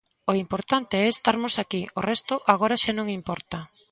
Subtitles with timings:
[0.31, 3.59] O importante é estarmos aquí, o resto agora xa non importa.